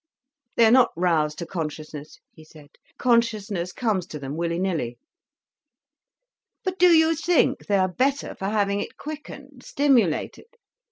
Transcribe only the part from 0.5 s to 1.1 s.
"They are not